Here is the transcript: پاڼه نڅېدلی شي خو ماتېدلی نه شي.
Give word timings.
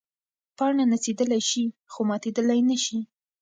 پاڼه 0.57 0.83
نڅېدلی 0.91 1.41
شي 1.49 1.63
خو 1.91 1.99
ماتېدلی 2.09 2.59
نه 2.69 2.77
شي. 2.83 2.97